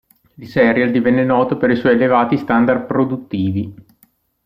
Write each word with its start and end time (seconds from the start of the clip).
Il 0.37 0.47
serial 0.47 0.89
divenne 0.89 1.23
noto 1.23 1.57
per 1.59 1.69
i 1.69 1.75
suoi 1.75 1.91
elevati 1.93 2.35
standard 2.35 2.87
produttivi. 2.87 3.71